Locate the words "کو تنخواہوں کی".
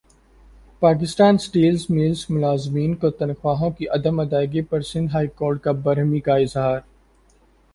2.95-3.87